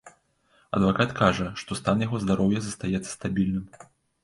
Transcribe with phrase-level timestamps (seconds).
[0.77, 3.65] Адвакат кажа, што стан яго здароўя застаецца стабільным.